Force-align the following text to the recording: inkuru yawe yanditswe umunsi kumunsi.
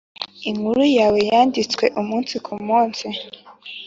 inkuru 0.49 0.81
yawe 0.97 1.19
yanditswe 1.29 1.85
umunsi 2.01 2.33
kumunsi. 2.45 3.05